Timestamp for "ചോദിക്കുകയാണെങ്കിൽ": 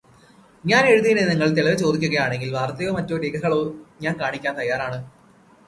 1.77-2.49